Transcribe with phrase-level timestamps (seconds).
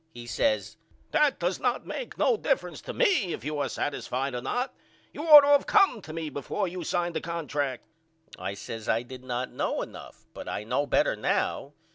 [0.15, 0.77] He says
[1.11, 4.73] That does not make no difference to me if you are satisfied or not.
[5.13, 7.85] You ought to of came to me before you signed a contract.
[8.39, 11.73] I says I did not know enough but I know better now.